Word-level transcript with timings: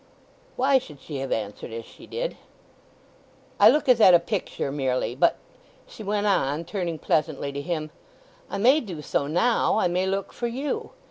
Why 0.55 0.79
should 0.79 0.99
she 0.99 1.17
have 1.17 1.31
answered 1.31 1.71
as 1.71 1.85
she 1.85 2.07
did? 2.07 2.35
"I 3.59 3.69
look 3.69 3.87
as 3.87 4.01
at 4.01 4.15
a 4.15 4.19
picture 4.19 4.71
merely. 4.71 5.13
But," 5.13 5.37
she 5.85 6.01
went 6.01 6.25
on, 6.25 6.65
turning 6.65 6.97
pleasantly 6.97 7.51
to 7.51 7.61
him, 7.61 7.91
"I 8.49 8.57
may 8.57 8.79
do 8.79 9.03
so 9.03 9.27
now—I 9.27 9.87
may 9.87 10.07
look 10.07 10.33
for 10.33 10.47
you. 10.47 10.93